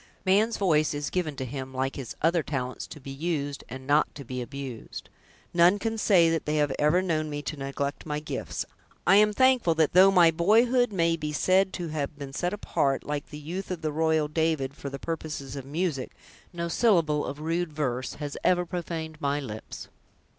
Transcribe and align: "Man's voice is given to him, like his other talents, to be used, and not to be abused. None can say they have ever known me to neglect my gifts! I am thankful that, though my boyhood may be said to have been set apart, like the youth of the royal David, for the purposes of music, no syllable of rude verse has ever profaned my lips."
"Man's 0.25 0.57
voice 0.57 0.95
is 0.95 1.11
given 1.11 1.35
to 1.35 1.45
him, 1.45 1.75
like 1.75 1.95
his 1.95 2.15
other 2.23 2.41
talents, 2.41 2.87
to 2.87 2.99
be 2.99 3.11
used, 3.11 3.63
and 3.69 3.85
not 3.85 4.15
to 4.15 4.25
be 4.25 4.41
abused. 4.41 5.09
None 5.53 5.77
can 5.77 5.95
say 5.99 6.35
they 6.39 6.55
have 6.55 6.71
ever 6.79 7.03
known 7.03 7.29
me 7.29 7.43
to 7.43 7.55
neglect 7.55 8.07
my 8.07 8.19
gifts! 8.19 8.65
I 9.05 9.17
am 9.17 9.31
thankful 9.31 9.75
that, 9.75 9.93
though 9.93 10.09
my 10.09 10.31
boyhood 10.31 10.91
may 10.91 11.15
be 11.17 11.31
said 11.31 11.71
to 11.73 11.89
have 11.89 12.17
been 12.17 12.33
set 12.33 12.51
apart, 12.51 13.03
like 13.03 13.29
the 13.29 13.37
youth 13.37 13.69
of 13.69 13.83
the 13.83 13.91
royal 13.91 14.27
David, 14.27 14.73
for 14.73 14.89
the 14.89 14.97
purposes 14.97 15.55
of 15.55 15.65
music, 15.67 16.13
no 16.51 16.67
syllable 16.67 17.23
of 17.23 17.39
rude 17.39 17.71
verse 17.71 18.15
has 18.15 18.35
ever 18.43 18.65
profaned 18.65 19.21
my 19.21 19.39
lips." 19.39 19.87